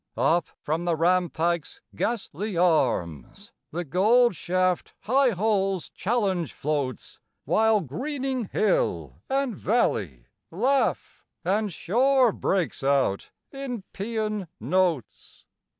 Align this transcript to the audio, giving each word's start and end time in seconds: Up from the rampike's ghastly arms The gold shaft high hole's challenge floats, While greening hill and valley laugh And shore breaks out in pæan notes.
Up 0.17 0.47
from 0.63 0.85
the 0.85 0.95
rampike's 0.95 1.79
ghastly 1.95 2.57
arms 2.57 3.51
The 3.69 3.83
gold 3.85 4.35
shaft 4.35 4.95
high 5.01 5.29
hole's 5.29 5.89
challenge 5.91 6.53
floats, 6.53 7.19
While 7.45 7.81
greening 7.81 8.45
hill 8.45 9.21
and 9.29 9.55
valley 9.55 10.25
laugh 10.49 11.23
And 11.45 11.71
shore 11.71 12.31
breaks 12.31 12.83
out 12.83 13.29
in 13.51 13.83
pæan 13.93 14.47
notes. 14.59 15.45